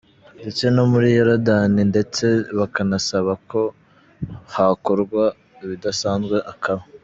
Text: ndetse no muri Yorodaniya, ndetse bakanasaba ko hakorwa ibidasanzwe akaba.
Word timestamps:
ndetse 0.39 0.63
no 0.75 0.83
muri 0.91 1.07
Yorodaniya, 1.17 1.85
ndetse 1.91 2.25
bakanasaba 2.59 3.31
ko 3.51 3.61
hakorwa 4.55 5.23
ibidasanzwe 5.63 6.37
akaba. 6.53 6.83